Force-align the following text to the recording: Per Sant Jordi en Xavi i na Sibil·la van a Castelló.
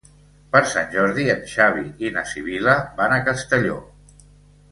Per 0.53 0.61
Sant 0.69 0.87
Jordi 0.95 1.25
en 1.33 1.43
Xavi 1.51 1.83
i 2.07 2.11
na 2.17 2.23
Sibil·la 2.31 2.75
van 3.01 3.13
a 3.19 3.23
Castelló. 3.27 3.77